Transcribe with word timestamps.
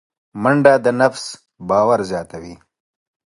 منډه 0.41 0.73
د 0.85 0.87
نفس 1.01 1.25
باور 1.69 1.99
زیاتوي 2.09 2.55